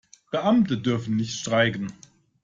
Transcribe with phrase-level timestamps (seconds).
[0.31, 1.93] Beamte dürfen nicht streiken.